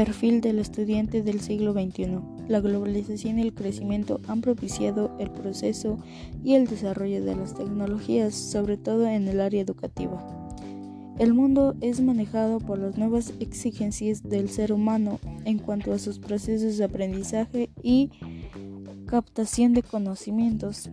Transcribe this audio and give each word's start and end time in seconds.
Perfil 0.00 0.40
del 0.40 0.60
estudiante 0.60 1.22
del 1.22 1.42
siglo 1.42 1.74
XXI. 1.74 2.20
La 2.48 2.60
globalización 2.60 3.38
y 3.38 3.42
el 3.42 3.52
crecimiento 3.52 4.18
han 4.28 4.40
propiciado 4.40 5.14
el 5.18 5.30
proceso 5.30 5.98
y 6.42 6.54
el 6.54 6.66
desarrollo 6.66 7.22
de 7.22 7.36
las 7.36 7.54
tecnologías, 7.54 8.34
sobre 8.34 8.78
todo 8.78 9.06
en 9.06 9.28
el 9.28 9.42
área 9.42 9.60
educativa. 9.60 10.26
El 11.18 11.34
mundo 11.34 11.76
es 11.82 12.00
manejado 12.00 12.60
por 12.60 12.78
las 12.78 12.96
nuevas 12.96 13.34
exigencias 13.40 14.22
del 14.22 14.48
ser 14.48 14.72
humano 14.72 15.20
en 15.44 15.58
cuanto 15.58 15.92
a 15.92 15.98
sus 15.98 16.18
procesos 16.18 16.78
de 16.78 16.84
aprendizaje 16.84 17.68
y 17.82 18.08
captación 19.04 19.74
de 19.74 19.82
conocimientos. 19.82 20.88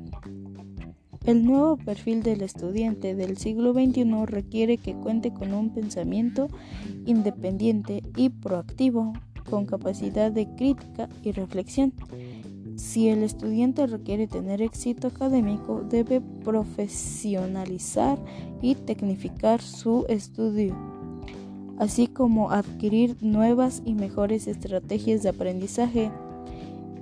El 1.27 1.43
nuevo 1.43 1.75
perfil 1.75 2.23
del 2.23 2.41
estudiante 2.41 3.13
del 3.13 3.35
siglo 3.37 3.73
XXI 3.73 4.25
requiere 4.25 4.77
que 4.77 4.95
cuente 4.95 5.33
con 5.33 5.53
un 5.53 5.71
pensamiento 5.71 6.47
independiente 7.05 8.01
y 8.15 8.29
proactivo, 8.29 9.11
con 9.49 9.65
capacidad 9.65 10.31
de 10.31 10.47
crítica 10.55 11.09
y 11.23 11.33
reflexión. 11.33 11.91
Si 12.77 13.09
el 13.09 13.23
estudiante 13.23 13.87
requiere 13.87 14.27
tener 14.27 14.61
éxito 14.61 15.07
académico, 15.07 15.81
debe 15.81 16.21
profesionalizar 16.21 18.17
y 18.61 18.75
tecnificar 18.75 19.61
su 19.61 20.05
estudio, 20.07 20.77
así 21.77 22.07
como 22.07 22.51
adquirir 22.51 23.17
nuevas 23.19 23.81
y 23.83 23.95
mejores 23.95 24.47
estrategias 24.47 25.23
de 25.23 25.29
aprendizaje. 25.29 26.09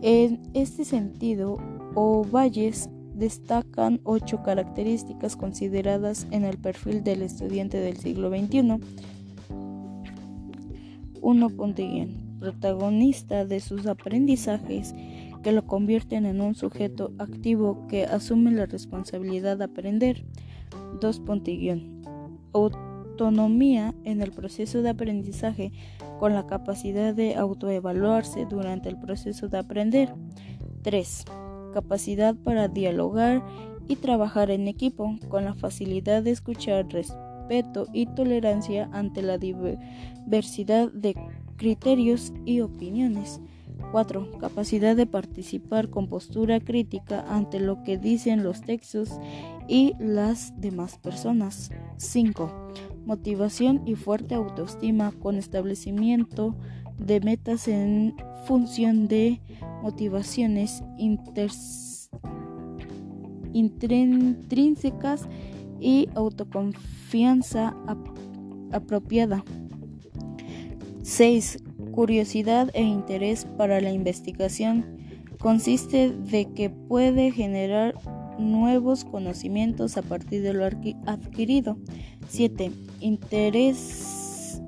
En 0.01 0.41
este 0.55 0.83
sentido, 0.83 1.59
Ovalles 1.93 2.89
destacan 3.15 4.01
ocho 4.03 4.43
características 4.43 5.35
consideradas 5.35 6.27
en 6.31 6.43
el 6.43 6.57
perfil 6.57 7.03
del 7.03 7.21
estudiante 7.21 7.79
del 7.79 7.97
siglo 7.97 8.29
XXI. 8.29 8.79
1. 11.21 11.49
Protagonista 12.39 13.45
de 13.45 13.59
sus 13.59 13.87
aprendizajes 13.87 14.93
que 15.41 15.51
lo 15.51 15.65
convierten 15.65 16.25
en 16.25 16.41
un 16.41 16.55
sujeto 16.55 17.13
activo 17.17 17.87
que 17.87 18.03
asume 18.03 18.51
la 18.51 18.65
responsabilidad 18.65 19.57
de 19.57 19.63
aprender. 19.63 20.25
2. 20.99 21.21
Autonomía 22.53 23.95
en 24.03 24.21
el 24.21 24.31
proceso 24.31 24.81
de 24.81 24.89
aprendizaje 24.89 25.71
con 26.19 26.33
la 26.33 26.45
capacidad 26.45 27.13
de 27.13 27.35
autoevaluarse 27.35 28.45
durante 28.45 28.89
el 28.89 28.99
proceso 28.99 29.47
de 29.47 29.57
aprender. 29.57 30.13
3 30.83 31.25
capacidad 31.75 32.35
para 32.35 32.69
dialogar 32.69 33.43
y 33.89 33.97
trabajar 33.97 34.49
en 34.49 34.69
equipo, 34.69 35.17
con 35.27 35.43
la 35.43 35.55
facilidad 35.55 36.23
de 36.23 36.31
escuchar, 36.31 36.87
respeto 36.87 37.87
y 37.91 38.05
tolerancia 38.05 38.89
ante 38.93 39.21
la 39.21 39.37
diversidad 39.37 40.89
de 40.93 41.15
criterios 41.57 42.31
y 42.45 42.61
opiniones. 42.61 43.41
4. 43.91 44.39
Capacidad 44.39 44.95
de 44.95 45.05
participar 45.05 45.89
con 45.89 46.07
postura 46.07 46.61
crítica 46.61 47.25
ante 47.27 47.59
lo 47.59 47.83
que 47.83 47.97
dicen 47.97 48.41
los 48.41 48.61
textos 48.61 49.09
y 49.67 49.95
las 49.99 50.53
demás 50.61 50.97
personas. 50.97 51.71
5. 51.97 52.71
Motivación 53.05 53.81
y 53.85 53.95
fuerte 53.95 54.33
autoestima 54.33 55.11
con 55.11 55.35
establecimiento 55.35 56.55
de 56.97 57.19
metas 57.19 57.67
en 57.67 58.15
función 58.45 59.07
de 59.07 59.41
motivaciones 59.81 60.83
intrínsecas 63.53 65.27
y 65.79 66.09
autoconfianza 66.15 67.75
apropiada. 68.71 69.43
6. 71.03 71.59
Curiosidad 71.91 72.71
e 72.73 72.81
interés 72.81 73.45
para 73.57 73.79
la 73.79 73.91
investigación 73.91 74.97
consiste 75.39 76.09
de 76.09 76.51
que 76.53 76.69
puede 76.69 77.31
generar 77.31 77.93
nuevos 78.39 79.05
conocimientos 79.05 79.95
a 79.97 80.01
partir 80.01 80.41
de 80.41 80.53
lo 80.53 80.65
adquirido. 80.65 81.77
7. 82.27 82.71
Interés 82.99 84.61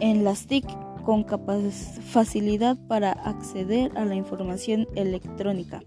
en 0.00 0.24
las 0.24 0.46
TIC 0.46 0.66
con 1.10 1.24
facilidad 1.24 2.76
para 2.86 3.10
acceder 3.10 3.90
a 3.98 4.04
la 4.04 4.14
información 4.14 4.86
electrónica. 4.94 5.82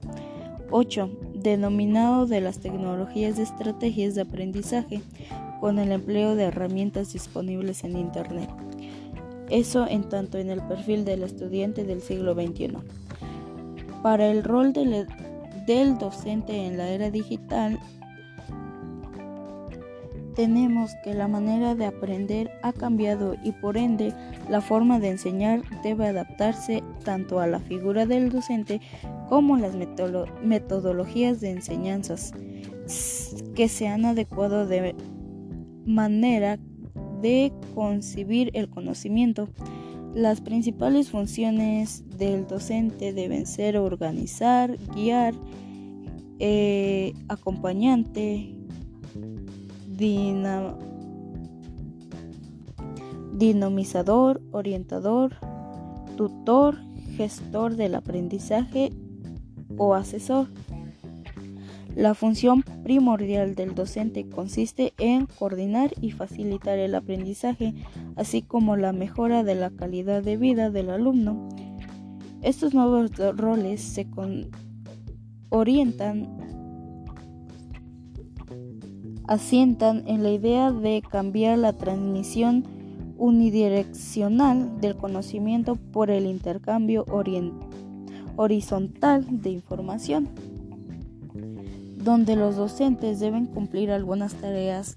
8. 0.69 1.09
Denominado 1.35 2.25
de 2.25 2.41
las 2.41 2.59
tecnologías 2.59 3.37
de 3.37 3.43
estrategias 3.43 4.15
de 4.15 4.21
aprendizaje 4.23 5.01
con 5.61 5.79
el 5.79 5.93
empleo 5.93 6.35
de 6.35 6.43
herramientas 6.43 7.13
disponibles 7.13 7.85
en 7.85 7.97
Internet. 7.97 8.49
Eso 9.49 9.87
en 9.87 10.09
tanto 10.09 10.39
en 10.39 10.49
el 10.49 10.61
perfil 10.61 11.05
del 11.05 11.23
estudiante 11.23 11.85
del 11.85 12.01
siglo 12.01 12.33
XXI. 12.33 12.73
Para 14.01 14.27
el 14.27 14.43
rol 14.43 14.73
del, 14.73 15.07
del 15.65 15.97
docente 15.99 16.65
en 16.65 16.75
la 16.75 16.89
era 16.89 17.11
digital, 17.11 17.79
tenemos 20.35 20.91
que 21.03 21.13
la 21.13 21.27
manera 21.27 21.75
de 21.75 21.85
aprender 21.85 22.51
ha 22.61 22.73
cambiado 22.73 23.35
y 23.43 23.51
por 23.51 23.77
ende 23.77 24.13
la 24.49 24.61
forma 24.61 24.99
de 24.99 25.09
enseñar 25.09 25.61
debe 25.83 26.07
adaptarse 26.07 26.83
tanto 27.03 27.39
a 27.39 27.47
la 27.47 27.59
figura 27.59 28.05
del 28.05 28.29
docente 28.29 28.81
como 29.29 29.57
las 29.57 29.75
metodologías 29.75 31.41
de 31.41 31.51
enseñanzas 31.51 32.33
que 33.55 33.67
se 33.67 33.87
han 33.87 34.05
adecuado 34.05 34.67
de 34.67 34.95
manera 35.85 36.59
de 37.21 37.53
concebir 37.73 38.51
el 38.53 38.69
conocimiento. 38.69 39.49
Las 40.13 40.41
principales 40.41 41.09
funciones 41.09 42.03
del 42.17 42.45
docente 42.45 43.13
deben 43.13 43.47
ser 43.47 43.77
organizar, 43.77 44.77
guiar, 44.93 45.33
eh, 46.39 47.13
acompañante, 47.29 48.53
dinamizador, 53.37 54.41
orientador, 54.51 55.35
tutor, 56.15 56.77
gestor 57.15 57.75
del 57.75 57.95
aprendizaje 57.95 58.91
o 59.77 59.93
asesor. 59.93 60.47
La 61.95 62.15
función 62.15 62.63
primordial 62.83 63.53
del 63.53 63.75
docente 63.75 64.27
consiste 64.27 64.93
en 64.97 65.27
coordinar 65.27 65.91
y 66.01 66.09
facilitar 66.09 66.79
el 66.79 66.95
aprendizaje, 66.95 67.75
así 68.15 68.41
como 68.41 68.75
la 68.77 68.93
mejora 68.93 69.43
de 69.43 69.53
la 69.53 69.69
calidad 69.69 70.23
de 70.23 70.37
vida 70.37 70.71
del 70.71 70.89
alumno. 70.89 71.49
Estos 72.41 72.73
nuevos 72.73 73.11
roles 73.37 73.81
se 73.81 74.07
orientan 75.49 76.42
asientan 79.33 80.03
en 80.07 80.23
la 80.23 80.29
idea 80.29 80.71
de 80.71 81.03
cambiar 81.09 81.57
la 81.57 81.73
transmisión 81.73 82.63
unidireccional 83.17 84.79
del 84.79 84.95
conocimiento 84.95 85.75
por 85.75 86.09
el 86.09 86.25
intercambio 86.25 87.05
horizontal 88.35 89.25
de 89.41 89.49
información, 89.51 90.29
donde 91.97 92.35
los 92.35 92.55
docentes 92.55 93.19
deben 93.19 93.45
cumplir 93.45 93.91
algunas 93.91 94.33
tareas 94.35 94.95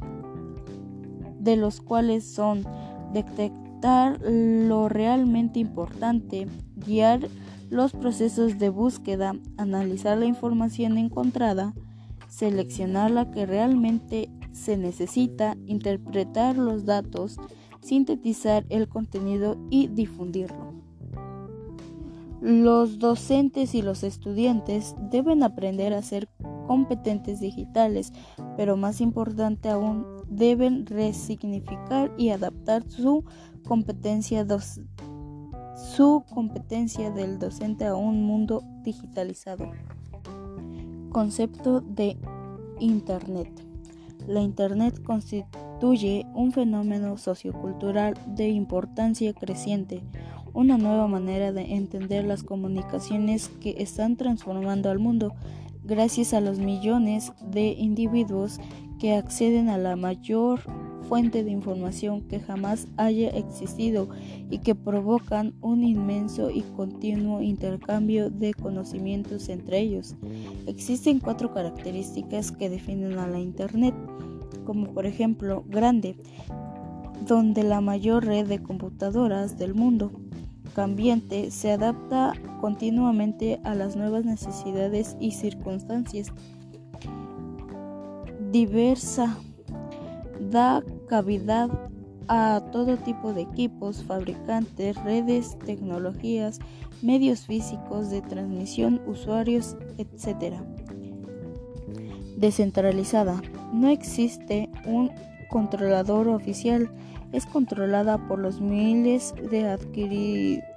de 1.38 1.56
los 1.56 1.80
cuales 1.80 2.24
son 2.24 2.64
detectar 3.12 4.20
lo 4.22 4.88
realmente 4.88 5.60
importante, 5.60 6.48
guiar 6.74 7.28
los 7.70 7.92
procesos 7.92 8.58
de 8.58 8.68
búsqueda, 8.68 9.34
analizar 9.56 10.18
la 10.18 10.26
información 10.26 10.98
encontrada, 10.98 11.74
seleccionar 12.36 13.10
la 13.10 13.30
que 13.30 13.46
realmente 13.46 14.28
se 14.52 14.76
necesita, 14.76 15.56
interpretar 15.66 16.58
los 16.58 16.84
datos, 16.84 17.38
sintetizar 17.80 18.66
el 18.68 18.88
contenido 18.88 19.56
y 19.70 19.86
difundirlo. 19.88 20.74
Los 22.42 22.98
docentes 22.98 23.74
y 23.74 23.80
los 23.80 24.02
estudiantes 24.02 24.94
deben 25.10 25.42
aprender 25.42 25.94
a 25.94 26.02
ser 26.02 26.28
competentes 26.66 27.40
digitales, 27.40 28.12
pero 28.58 28.76
más 28.76 29.00
importante 29.00 29.70
aún, 29.70 30.04
deben 30.28 30.84
resignificar 30.84 32.12
y 32.18 32.30
adaptar 32.30 32.84
su 32.88 33.24
competencia, 33.66 34.46
su 35.94 36.24
competencia 36.34 37.10
del 37.10 37.38
docente 37.38 37.86
a 37.86 37.94
un 37.94 38.24
mundo 38.24 38.62
digitalizado. 38.82 39.70
Concepto 41.10 41.80
de 41.80 42.18
Internet. 42.80 43.48
La 44.26 44.40
Internet 44.40 45.02
constituye 45.02 46.26
un 46.34 46.52
fenómeno 46.52 47.16
sociocultural 47.16 48.14
de 48.26 48.48
importancia 48.48 49.32
creciente, 49.32 50.02
una 50.52 50.78
nueva 50.78 51.06
manera 51.06 51.52
de 51.52 51.74
entender 51.74 52.24
las 52.24 52.42
comunicaciones 52.42 53.50
que 53.60 53.76
están 53.78 54.16
transformando 54.16 54.90
al 54.90 54.98
mundo 54.98 55.34
gracias 55.84 56.34
a 56.34 56.40
los 56.40 56.58
millones 56.58 57.32
de 57.50 57.68
individuos 57.68 58.58
que 58.98 59.14
acceden 59.14 59.68
a 59.68 59.78
la 59.78 59.96
mayor 59.96 60.60
fuente 61.08 61.44
de 61.44 61.50
información 61.50 62.22
que 62.22 62.40
jamás 62.40 62.86
haya 62.96 63.28
existido 63.30 64.08
y 64.50 64.58
que 64.58 64.74
provocan 64.74 65.54
un 65.60 65.84
inmenso 65.84 66.50
y 66.50 66.62
continuo 66.62 67.42
intercambio 67.42 68.30
de 68.30 68.54
conocimientos 68.54 69.48
entre 69.48 69.80
ellos. 69.80 70.14
Existen 70.66 71.20
cuatro 71.20 71.52
características 71.52 72.52
que 72.52 72.70
definen 72.70 73.18
a 73.18 73.26
la 73.26 73.38
Internet, 73.38 73.94
como 74.64 74.92
por 74.92 75.06
ejemplo 75.06 75.64
grande, 75.68 76.16
donde 77.26 77.62
la 77.62 77.80
mayor 77.80 78.24
red 78.24 78.46
de 78.46 78.62
computadoras 78.62 79.58
del 79.58 79.74
mundo 79.74 80.10
cambiante 80.74 81.50
se 81.50 81.72
adapta 81.72 82.34
continuamente 82.60 83.60
a 83.64 83.74
las 83.74 83.96
nuevas 83.96 84.24
necesidades 84.24 85.16
y 85.20 85.30
circunstancias. 85.32 86.32
Diversa 88.52 89.38
da 90.50 90.82
cavidad 91.08 91.70
a 92.28 92.62
todo 92.72 92.96
tipo 92.96 93.32
de 93.32 93.42
equipos, 93.42 94.02
fabricantes, 94.02 94.96
redes, 95.04 95.56
tecnologías, 95.64 96.58
medios 97.02 97.46
físicos 97.46 98.10
de 98.10 98.22
transmisión, 98.22 99.00
usuarios, 99.06 99.76
etc. 99.98 100.56
Descentralizada. 102.36 103.40
No 103.72 103.88
existe 103.88 104.68
un 104.86 105.12
controlador 105.50 106.28
oficial 106.28 106.90
es 107.32 107.46
controlada 107.46 108.18
por 108.28 108.38
los 108.38 108.60
miles 108.60 109.34
de 109.50 109.78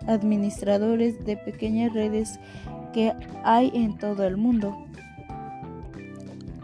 administradores 0.08 1.24
de 1.26 1.38
pequeñas 1.38 1.94
redes 1.94 2.40
que 2.94 3.14
hay 3.44 3.72
en 3.74 3.98
todo 3.98 4.26
el 4.26 4.38
mundo. 4.38 4.76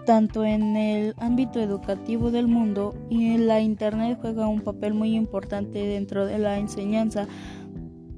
Tanto 0.05 0.45
en 0.45 0.77
el 0.77 1.15
ámbito 1.17 1.59
educativo 1.59 2.29
del 2.29 2.47
mundo 2.47 2.93
y 3.09 3.25
en 3.31 3.47
la 3.47 3.61
Internet 3.61 4.19
juega 4.21 4.47
un 4.47 4.61
papel 4.61 4.93
muy 4.93 5.15
importante 5.15 5.79
dentro 5.79 6.27
de 6.27 6.37
la 6.37 6.59
enseñanza, 6.59 7.27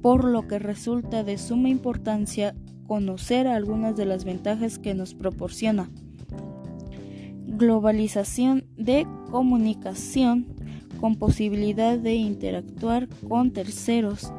por 0.02 0.24
lo 0.24 0.46
que 0.46 0.58
resulta 0.58 1.24
de 1.24 1.38
suma 1.38 1.70
importancia 1.70 2.54
conocer 2.86 3.46
algunas 3.46 3.96
de 3.96 4.04
las 4.04 4.24
ventajas 4.24 4.78
que 4.78 4.94
nos 4.94 5.14
proporciona. 5.14 5.88
Globalización 7.46 8.64
de 8.76 9.06
comunicación 9.30 10.46
con 11.00 11.16
posibilidad 11.16 11.98
de 11.98 12.14
interactuar 12.14 13.08
con 13.28 13.52
terceros, 13.52 14.30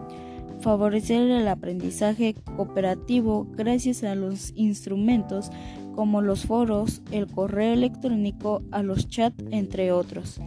favorecer 0.62 1.30
el 1.30 1.48
aprendizaje 1.48 2.36
cooperativo 2.56 3.48
gracias 3.56 4.04
a 4.04 4.14
los 4.14 4.52
instrumentos 4.56 5.52
como 6.00 6.22
los 6.22 6.46
foros, 6.46 7.02
el 7.12 7.28
correo 7.28 7.74
electrónico, 7.74 8.64
a 8.72 8.84
los 8.84 9.10
chats, 9.10 9.44
entre 9.52 9.92
otros. 9.92 10.40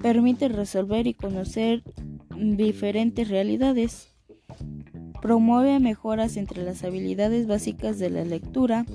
Permite 0.00 0.46
resolver 0.46 1.08
y 1.08 1.14
conocer 1.14 1.82
diferentes 2.36 3.28
realidades. 3.28 4.14
Promueve 5.20 5.80
mejoras 5.80 6.36
entre 6.36 6.62
las 6.62 6.84
habilidades 6.84 7.48
básicas 7.48 7.98
de 7.98 8.08
la 8.08 8.24
lectura, 8.24 8.86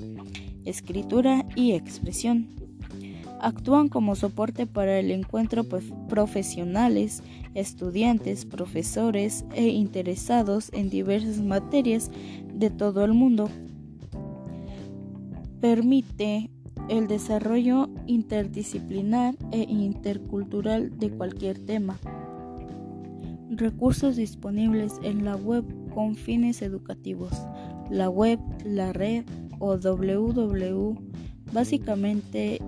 escritura 0.64 1.44
y 1.54 1.72
expresión 1.72 2.48
actúan 3.42 3.88
como 3.88 4.16
soporte 4.16 4.66
para 4.66 4.98
el 4.98 5.10
encuentro 5.10 5.64
profesionales, 6.08 7.22
estudiantes, 7.54 8.44
profesores 8.44 9.46
e 9.54 9.68
interesados 9.68 10.70
en 10.74 10.90
diversas 10.90 11.40
materias 11.40 12.10
de 12.52 12.68
todo 12.68 13.02
el 13.04 13.14
mundo. 13.14 13.48
Permite 15.60 16.50
el 16.88 17.06
desarrollo 17.06 17.88
interdisciplinar 18.06 19.36
e 19.52 19.62
intercultural 19.62 20.98
de 20.98 21.10
cualquier 21.10 21.58
tema. 21.58 21.98
Recursos 23.50 24.16
disponibles 24.16 24.94
en 25.02 25.24
la 25.24 25.36
web 25.36 25.64
con 25.94 26.14
fines 26.14 26.62
educativos. 26.62 27.32
La 27.90 28.08
web, 28.08 28.38
la 28.64 28.92
red 28.92 29.24
o 29.58 29.76
www 29.76 31.10
básicamente 31.52 32.60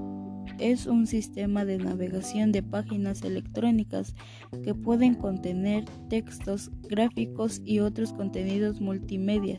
es 0.58 0.86
un 0.86 1.06
sistema 1.06 1.64
de 1.64 1.78
navegación 1.78 2.52
de 2.52 2.62
páginas 2.62 3.22
electrónicas 3.22 4.14
que 4.62 4.74
pueden 4.74 5.14
contener 5.14 5.84
textos, 6.08 6.70
gráficos 6.88 7.60
y 7.64 7.80
otros 7.80 8.12
contenidos 8.12 8.80
multimedia 8.80 9.58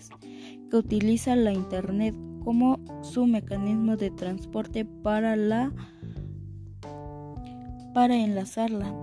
que 0.69 0.77
utiliza 0.77 1.35
la 1.35 1.53
Internet 1.53 2.15
como 2.43 2.79
su 3.01 3.25
mecanismo 3.25 3.97
de 3.97 4.11
transporte 4.11 4.85
para 4.85 5.35
la 5.35 5.71
para 7.93 8.15
enlazarla. 8.15 8.93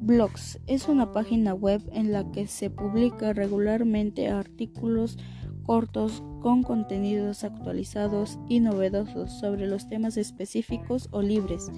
Blogs 0.00 0.60
es 0.66 0.88
una 0.88 1.12
página 1.12 1.54
web 1.54 1.82
en 1.92 2.12
la 2.12 2.30
que 2.30 2.46
se 2.46 2.70
publica 2.70 3.32
regularmente 3.32 4.28
artículos 4.28 5.18
cortos 5.64 6.22
con 6.40 6.62
contenidos 6.62 7.42
actualizados 7.42 8.38
y 8.48 8.60
novedosos 8.60 9.32
sobre 9.32 9.66
los 9.66 9.88
temas 9.88 10.16
específicos 10.16 11.08
o 11.10 11.22
libres. 11.22 11.70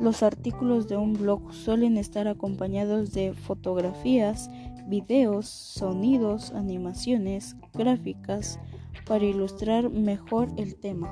Los 0.00 0.22
artículos 0.22 0.88
de 0.88 0.96
un 0.96 1.12
blog 1.12 1.52
suelen 1.52 1.98
estar 1.98 2.26
acompañados 2.26 3.12
de 3.12 3.34
fotografías, 3.34 4.50
videos, 4.90 5.46
sonidos, 5.46 6.52
animaciones, 6.52 7.56
gráficas 7.72 8.58
para 9.06 9.24
ilustrar 9.24 9.88
mejor 9.88 10.48
el 10.56 10.74
tema. 10.74 11.08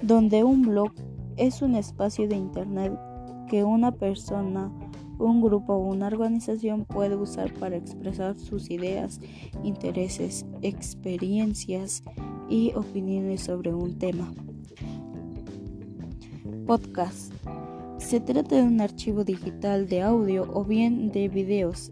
Donde 0.00 0.44
un 0.44 0.62
blog 0.62 0.92
es 1.36 1.60
un 1.60 1.74
espacio 1.74 2.28
de 2.28 2.36
Internet 2.36 2.98
que 3.50 3.64
una 3.64 3.92
persona 3.92 4.72
un 5.18 5.40
grupo 5.40 5.74
o 5.74 5.78
una 5.78 6.08
organización 6.08 6.84
puede 6.84 7.16
usar 7.16 7.52
para 7.54 7.76
expresar 7.76 8.36
sus 8.36 8.70
ideas, 8.70 9.20
intereses, 9.64 10.44
experiencias 10.62 12.02
y 12.48 12.72
opiniones 12.74 13.42
sobre 13.42 13.74
un 13.74 13.98
tema. 13.98 14.32
Podcast. 16.66 17.32
Se 17.98 18.20
trata 18.20 18.56
de 18.56 18.62
un 18.62 18.80
archivo 18.80 19.24
digital 19.24 19.88
de 19.88 20.02
audio 20.02 20.48
o 20.52 20.64
bien 20.64 21.10
de 21.10 21.28
videos. 21.28 21.90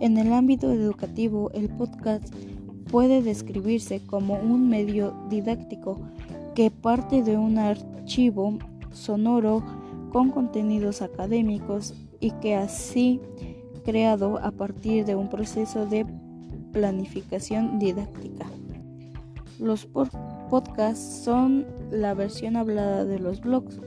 En 0.00 0.16
el 0.16 0.32
ámbito 0.32 0.70
educativo, 0.70 1.50
el 1.54 1.68
podcast 1.68 2.32
puede 2.90 3.20
describirse 3.22 4.00
como 4.06 4.34
un 4.34 4.68
medio 4.68 5.14
didáctico 5.28 5.98
que 6.54 6.70
parte 6.70 7.22
de 7.22 7.36
un 7.36 7.58
archivo 7.58 8.58
sonoro 8.92 9.62
con 10.12 10.30
contenidos 10.30 11.02
académicos 11.02 11.94
y 12.20 12.30
que 12.32 12.54
así 12.54 13.20
creado 13.84 14.38
a 14.38 14.50
partir 14.52 15.04
de 15.04 15.14
un 15.14 15.28
proceso 15.28 15.86
de 15.86 16.06
planificación 16.72 17.78
didáctica. 17.78 18.46
Los 19.58 19.86
podcasts 19.86 21.24
son 21.24 21.66
la 21.90 22.14
versión 22.14 22.56
hablada 22.56 23.04
de 23.04 23.18
los 23.18 23.40
blogs. 23.40 23.80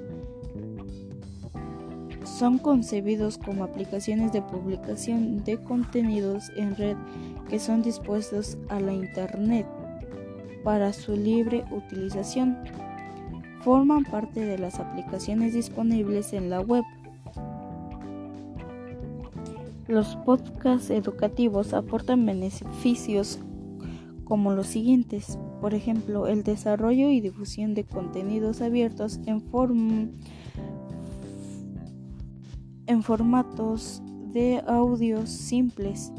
Son 2.41 2.57
concebidos 2.57 3.38
como 3.38 3.63
aplicaciones 3.63 4.31
de 4.31 4.41
publicación 4.41 5.43
de 5.43 5.60
contenidos 5.60 6.51
en 6.55 6.75
red 6.75 6.98
que 7.48 7.60
son 7.60 7.83
dispuestos 7.83 8.57
a 8.69 8.79
la 8.79 8.93
Internet 8.93 9.67
para 10.63 10.91
su 10.91 11.15
libre 11.15 11.65
utilización 11.69 12.57
forman 13.62 14.05
parte 14.05 14.43
de 14.43 14.57
las 14.57 14.79
aplicaciones 14.79 15.53
disponibles 15.53 16.33
en 16.33 16.50
la 16.50 16.62
web. 16.62 16.83
Los 19.88 20.15
podcasts 20.25 20.89
educativos 20.89 21.75
aportan 21.75 22.25
beneficios 22.25 23.38
como 24.24 24.51
los 24.53 24.65
siguientes, 24.65 25.38
por 25.62 25.75
ejemplo, 25.75 26.25
el 26.25 26.41
desarrollo 26.41 27.12
y 27.12 27.21
difusión 27.21 27.75
de 27.75 27.83
contenidos 27.83 28.62
abiertos 28.62 29.19
en, 29.27 29.41
en 32.91 33.03
formatos 33.03 34.01
de 34.33 34.62
audios 34.67 35.29
simples, 35.29 36.12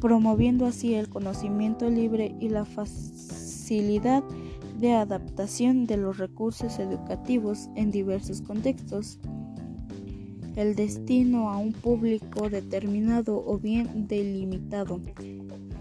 promoviendo 0.00 0.64
así 0.64 0.94
el 0.94 1.10
conocimiento 1.10 1.90
libre 1.90 2.34
y 2.40 2.48
la 2.48 2.64
facilidad 2.64 4.24
de 4.80 4.94
adaptación 4.94 5.84
de 5.84 5.98
los 5.98 6.16
recursos 6.16 6.78
educativos 6.78 7.68
en 7.74 7.90
diversos 7.90 8.40
contextos. 8.40 9.18
El 10.56 10.74
destino 10.76 11.50
a 11.50 11.58
un 11.58 11.74
público 11.74 12.48
determinado 12.48 13.44
o 13.46 13.58
bien 13.58 14.08
delimitado. 14.08 14.98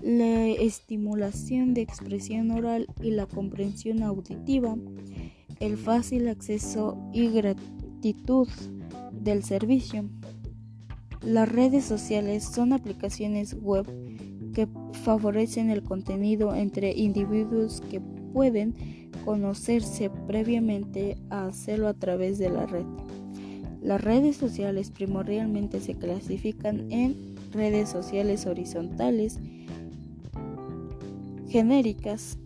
La 0.02 0.48
estimulación 0.48 1.74
de 1.74 1.82
expresión 1.82 2.52
oral 2.52 2.88
y 3.02 3.12
la 3.12 3.28
comprensión 3.28 4.04
auditiva. 4.04 4.76
El 5.62 5.78
fácil 5.78 6.28
acceso 6.28 6.98
y 7.14 7.30
gratitud 7.30 8.50
del 9.26 9.44
servicio. 9.44 10.06
Las 11.22 11.52
redes 11.52 11.84
sociales 11.84 12.44
son 12.46 12.72
aplicaciones 12.72 13.56
web 13.60 13.86
que 14.54 14.70
favorecen 15.04 15.70
el 15.70 15.84
contenido 15.84 16.56
entre 16.56 16.94
individuos 16.94 17.82
que 17.82 18.00
pueden 18.00 19.10
conocerse 19.26 20.10
previamente 20.28 21.18
a 21.30 21.48
hacerlo 21.48 21.88
a 21.88 21.96
través 21.96 22.38
de 22.38 22.50
la 22.50 22.68
red. 22.68 22.86
Las 23.82 24.02
redes 24.02 24.38
sociales 24.38 24.92
primordialmente 24.92 25.80
se 25.80 25.96
clasifican 25.96 26.92
en 26.92 27.36
redes 27.52 27.90
sociales 27.90 28.46
horizontales, 28.46 29.40
genéricas, 31.50 32.38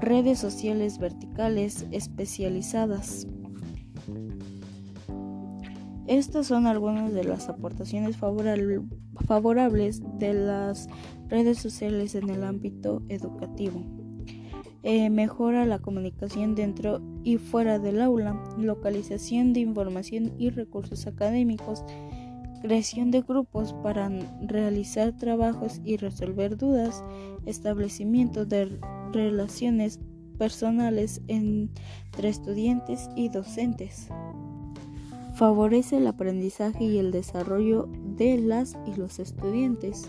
redes 0.00 0.38
sociales 0.38 0.98
verticales 0.98 1.86
especializadas. 1.90 3.26
Estas 6.08 6.46
son 6.46 6.66
algunas 6.66 7.12
de 7.12 7.24
las 7.24 7.48
aportaciones 7.48 8.16
favorables 8.16 10.02
de 10.18 10.34
las 10.34 10.88
redes 11.28 11.58
sociales 11.58 12.14
en 12.14 12.30
el 12.30 12.44
ámbito 12.44 13.02
educativo. 13.08 13.82
Eh, 14.84 15.10
mejora 15.10 15.66
la 15.66 15.80
comunicación 15.80 16.54
dentro 16.54 17.00
y 17.24 17.38
fuera 17.38 17.80
del 17.80 18.00
aula, 18.00 18.40
localización 18.56 19.52
de 19.52 19.58
información 19.58 20.32
y 20.38 20.50
recursos 20.50 21.08
académicos, 21.08 21.84
creación 22.62 23.10
de 23.10 23.22
grupos 23.22 23.72
para 23.82 24.08
realizar 24.42 25.16
trabajos 25.16 25.80
y 25.84 25.96
resolver 25.96 26.56
dudas, 26.56 27.02
establecimiento 27.46 28.46
de 28.46 28.78
relaciones 29.12 29.98
personales 30.38 31.20
entre 31.26 32.28
estudiantes 32.28 33.08
y 33.16 33.28
docentes. 33.28 34.08
Favorece 35.36 35.98
el 35.98 36.06
aprendizaje 36.06 36.84
y 36.84 36.96
el 36.96 37.12
desarrollo 37.12 37.90
de 38.16 38.38
las 38.38 38.78
y 38.86 38.94
los 38.94 39.18
estudiantes. 39.18 40.08